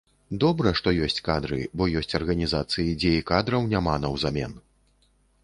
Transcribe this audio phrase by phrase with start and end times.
[0.43, 4.59] Добра, што ёсць кадры, бо ёсць арганізацыі, дзе і кадраў няма наўзамен!